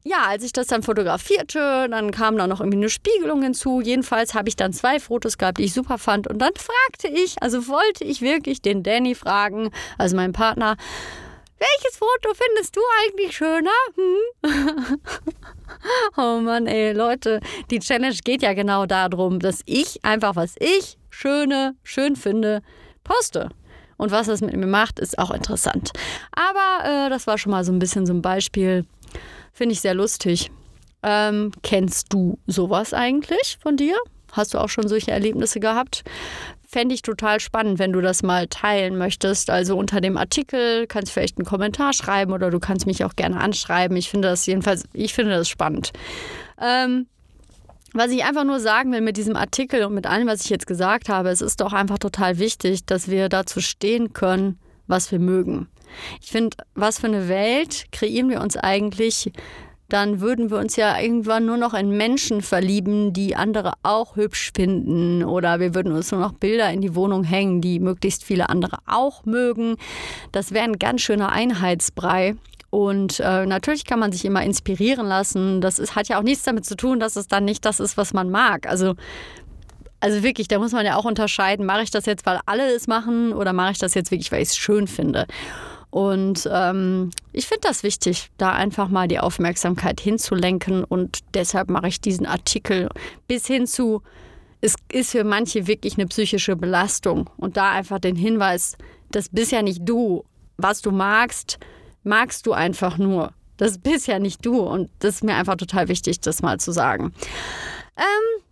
ja, 0.05 0.25
als 0.27 0.43
ich 0.43 0.53
das 0.53 0.67
dann 0.67 0.83
fotografierte, 0.83 1.89
dann 1.89 2.11
kam 2.11 2.37
da 2.37 2.47
noch 2.47 2.61
irgendwie 2.61 2.79
eine 2.79 2.89
Spiegelung 2.89 3.43
hinzu. 3.43 3.81
Jedenfalls 3.81 4.35
habe 4.35 4.49
ich 4.49 4.57
dann 4.57 4.73
zwei 4.73 4.99
Fotos 4.99 5.39
gehabt, 5.39 5.59
die 5.59 5.65
ich 5.65 5.75
super 5.75 5.99
fand. 5.99 6.27
Und 6.27 6.39
dann 6.41 6.53
fragte 6.57 7.09
ich, 7.09 7.41
also 7.41 7.69
wollte 7.69 8.05
ich 8.05 8.21
wirklich 8.21 8.63
den 8.63 8.83
Danny 8.83 9.15
fragen, 9.15 9.71
also 9.99 10.17
meinen 10.17 10.33
Partner, 10.33 10.77
welches 11.59 11.97
Foto 11.97 12.35
findest 12.35 12.75
du 12.75 12.81
eigentlich 13.05 13.37
schöner? 13.37 13.71
Hm? 13.95 14.99
oh 16.17 16.41
Mann, 16.41 16.67
ey, 16.67 16.93
Leute, 16.93 17.39
die 17.71 17.79
Challenge 17.79 18.17
geht 18.25 18.43
ja 18.43 18.53
genau 18.55 18.87
darum, 18.87 19.39
dass 19.39 19.61
ich 19.67 20.05
einfach, 20.05 20.35
was 20.35 20.57
ich 20.59 20.99
schöne, 21.11 21.77
schön 21.85 22.17
finde, 22.17 22.63
poste. 23.05 23.51
Und 23.97 24.11
was 24.11 24.27
das 24.27 24.41
mit 24.41 24.57
mir 24.57 24.67
macht, 24.67 24.99
ist 24.99 25.17
auch 25.21 25.31
interessant. 25.31 25.93
Aber 26.33 27.07
äh, 27.07 27.11
das 27.11 27.29
war 27.29 27.39
schon 27.39 27.53
mal 27.53 27.63
so 27.63 27.71
ein 27.71 27.79
bisschen 27.79 28.07
so 28.07 28.13
ein 28.13 28.23
Beispiel 28.23 28.85
Finde 29.63 29.75
ich 29.75 29.81
sehr 29.81 29.95
lustig. 29.95 30.51
Ähm, 31.05 31.53
kennst 31.63 32.13
du 32.13 32.37
sowas 32.49 32.93
eigentlich 32.93 33.59
von 33.63 33.77
dir? 33.77 33.95
Hast 34.33 34.55
du 34.55 34.59
auch 34.59 34.69
schon 34.69 34.89
solche 34.89 35.13
Erlebnisse 35.13 35.61
gehabt? 35.61 36.03
Fände 36.67 36.97
ich 36.97 37.03
total 37.03 37.39
spannend, 37.39 37.79
wenn 37.79 37.93
du 37.93 38.01
das 38.01 38.25
mal 38.25 38.49
teilen 38.49 38.99
möchtest. 38.99 39.51
Also 39.51 39.77
unter 39.77 40.01
dem 40.01 40.17
Artikel 40.17 40.89
kannst 40.89 41.11
du 41.11 41.13
vielleicht 41.13 41.39
einen 41.39 41.47
Kommentar 41.47 41.93
schreiben 41.93 42.33
oder 42.33 42.51
du 42.51 42.59
kannst 42.59 42.87
mich 42.87 43.05
auch 43.05 43.15
gerne 43.15 43.39
anschreiben. 43.41 43.97
Ich 43.97 44.11
finde 44.11 44.27
das 44.27 44.47
jedenfalls, 44.47 44.83
ich 44.95 45.15
finde 45.15 45.37
das 45.37 45.49
spannend. 45.49 45.93
Ähm, 46.61 47.07
was 47.93 48.11
ich 48.11 48.25
einfach 48.25 48.43
nur 48.43 48.59
sagen 48.59 48.91
will 48.91 49.01
mit 49.01 49.17
diesem 49.17 49.37
Artikel 49.37 49.85
und 49.85 49.95
mit 49.95 50.09
allem, 50.09 50.27
was 50.27 50.43
ich 50.43 50.51
jetzt 50.51 50.67
gesagt 50.67 51.09
habe, 51.09 51.29
es 51.29 51.41
ist 51.41 51.61
doch 51.61 51.73
einfach 51.73 51.99
total 51.99 52.41
wichtig, 52.41 52.85
dass 52.85 53.07
wir 53.07 53.29
dazu 53.29 53.61
stehen 53.61 54.13
können, 54.13 54.59
was 54.89 55.13
wir 55.13 55.21
mögen. 55.21 55.69
Ich 56.21 56.31
finde, 56.31 56.57
was 56.75 56.99
für 56.99 57.07
eine 57.07 57.29
Welt 57.29 57.87
kreieren 57.93 58.29
wir 58.31 58.41
uns 58.41 58.57
eigentlich? 58.57 59.33
Dann 59.89 60.23
würden 60.23 60.51
wir 60.51 60.57
uns 60.57 60.77
ja 60.77 60.99
irgendwann 60.99 61.45
nur 61.45 61.59
noch 61.59 61.75
in 61.75 61.91
Menschen 61.91 62.41
verlieben, 62.41 63.13
die 63.13 63.37
andere 63.37 63.75
auch 63.83 64.17
hübsch 64.17 64.51
finden. 64.57 65.23
Oder 65.23 65.61
wir 65.61 65.75
würden 65.75 65.93
uns 65.93 66.11
nur 66.11 66.21
noch 66.21 66.33
Bilder 66.33 66.73
in 66.73 66.81
die 66.81 66.95
Wohnung 66.95 67.25
hängen, 67.25 67.61
die 67.61 67.79
möglichst 67.79 68.25
viele 68.25 68.49
andere 68.49 68.79
auch 68.87 69.27
mögen. 69.27 69.77
Das 70.33 70.53
wäre 70.53 70.65
ein 70.65 70.79
ganz 70.79 71.03
schöner 71.03 71.31
Einheitsbrei. 71.31 72.37
Und 72.71 73.21
äh, 73.21 73.45
natürlich 73.45 73.85
kann 73.85 73.99
man 73.99 74.13
sich 74.13 74.25
immer 74.25 74.43
inspirieren 74.43 75.07
lassen. 75.07 75.61
Das 75.61 75.79
ist, 75.79 75.95
hat 75.95 76.09
ja 76.09 76.19
auch 76.19 76.23
nichts 76.23 76.45
damit 76.45 76.65
zu 76.65 76.75
tun, 76.75 76.99
dass 76.99 77.17
es 77.17 77.29
dann 77.29 77.45
nicht 77.45 77.67
das 77.67 77.79
ist, 77.79 77.99
was 77.99 78.15
man 78.15 78.31
mag. 78.31 78.67
Also 78.67 78.95
also 80.01 80.25
wirklich, 80.25 80.49
da 80.49 80.59
muss 80.59 80.73
man 80.73 80.85
ja 80.85 80.97
auch 80.97 81.05
unterscheiden, 81.05 81.65
mache 81.65 81.83
ich 81.83 81.93
das 81.93 82.07
jetzt, 82.07 82.27
weil 82.27 82.41
alle 82.45 82.75
es 82.75 82.89
machen 82.89 83.33
oder 83.33 83.53
mache 83.53 83.71
ich 83.71 83.79
das 83.79 83.95
jetzt 83.95 84.11
wirklich, 84.11 84.33
weil 84.33 84.43
ich 84.43 84.49
es 84.49 84.57
schön 84.57 84.89
finde. 84.89 85.27
Und 85.93 86.49
ähm, 86.51 87.11
ich 87.35 87.47
finde 87.47 87.69
das 87.69 87.83
wichtig, 87.83 88.31
da 88.39 88.53
einfach 88.53 88.89
mal 88.89 89.09
die 89.09 89.19
Aufmerksamkeit 89.19 90.01
hinzulenken. 90.01 90.85
Und 90.85 91.19
deshalb 91.35 91.69
mache 91.69 91.89
ich 91.89 92.01
diesen 92.01 92.25
Artikel 92.25 92.89
bis 93.29 93.47
hin 93.47 93.67
zu, 93.67 94.01
es 94.63 94.75
ist 94.91 95.11
für 95.11 95.23
manche 95.23 95.67
wirklich 95.67 95.99
eine 95.99 96.07
psychische 96.07 96.57
Belastung. 96.57 97.29
Und 97.37 97.59
da 97.59 97.73
einfach 97.73 97.99
den 97.99 98.17
Hinweis, 98.17 98.79
das 99.11 99.29
bist 99.29 99.53
ja 99.53 99.61
nicht 99.61 99.87
du. 99.87 100.25
Was 100.57 100.81
du 100.81 100.93
magst, 100.93 101.59
magst 102.05 102.47
du 102.47 102.55
einfach 102.55 102.97
nur. 102.97 103.35
Das 103.59 103.77
bist 103.77 104.07
ja 104.07 104.19
nicht 104.19 104.47
du. 104.47 104.61
Und 104.61 104.89
das 105.01 105.17
ist 105.17 105.25
mir 105.25 105.35
einfach 105.35 105.57
total 105.57 105.89
wichtig, 105.89 106.21
das 106.21 106.41
mal 106.41 106.59
zu 106.59 106.73
sagen. 106.73 107.13
Ähm, 107.99 108.43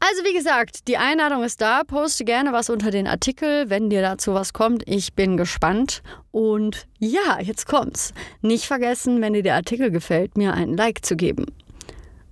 also 0.00 0.24
wie 0.24 0.34
gesagt, 0.34 0.88
die 0.88 0.96
Einladung 0.96 1.42
ist 1.42 1.60
da. 1.60 1.82
Poste 1.84 2.24
gerne 2.24 2.52
was 2.52 2.70
unter 2.70 2.90
den 2.90 3.06
Artikel, 3.06 3.70
wenn 3.70 3.90
dir 3.90 4.02
dazu 4.02 4.34
was 4.34 4.52
kommt. 4.52 4.82
Ich 4.86 5.14
bin 5.14 5.36
gespannt. 5.36 6.02
Und 6.32 6.86
ja, 6.98 7.40
jetzt 7.40 7.66
kommt's. 7.66 8.12
Nicht 8.42 8.66
vergessen, 8.66 9.20
wenn 9.20 9.32
dir 9.32 9.42
der 9.42 9.54
Artikel 9.54 9.90
gefällt, 9.90 10.36
mir 10.36 10.54
einen 10.54 10.76
Like 10.76 11.04
zu 11.04 11.16
geben. 11.16 11.46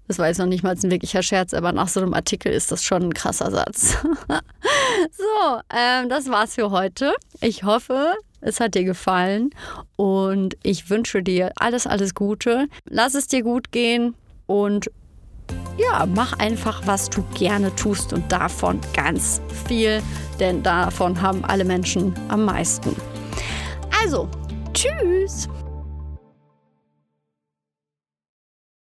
Das 0.06 0.18
war 0.18 0.28
jetzt 0.28 0.38
noch 0.38 0.46
nicht 0.46 0.62
mal 0.62 0.74
ein 0.74 0.90
wirklicher 0.90 1.22
Scherz, 1.22 1.54
aber 1.54 1.72
nach 1.72 1.88
so 1.88 2.00
einem 2.00 2.12
Artikel 2.12 2.52
ist 2.52 2.70
das 2.70 2.84
schon 2.84 3.04
ein 3.04 3.14
krasser 3.14 3.50
Satz. 3.50 3.96
so, 5.10 5.60
ähm, 5.74 6.08
das 6.10 6.28
war's 6.28 6.56
für 6.56 6.70
heute. 6.70 7.14
Ich 7.40 7.64
hoffe, 7.64 8.14
es 8.42 8.60
hat 8.60 8.74
dir 8.74 8.84
gefallen 8.84 9.50
und 9.96 10.56
ich 10.62 10.90
wünsche 10.90 11.22
dir 11.22 11.52
alles, 11.56 11.86
alles 11.86 12.14
Gute. 12.14 12.68
Lass 12.84 13.14
es 13.14 13.28
dir 13.28 13.42
gut 13.42 13.72
gehen 13.72 14.14
und 14.46 14.90
ja, 15.76 16.06
mach 16.06 16.38
einfach, 16.38 16.82
was 16.86 17.10
du 17.10 17.22
gerne 17.34 17.74
tust 17.74 18.12
und 18.12 18.30
davon 18.30 18.80
ganz 18.94 19.40
viel, 19.66 20.02
denn 20.38 20.62
davon 20.62 21.20
haben 21.20 21.44
alle 21.44 21.64
Menschen 21.64 22.14
am 22.28 22.44
meisten. 22.44 22.94
Also, 24.02 24.28
tschüss! 24.72 25.48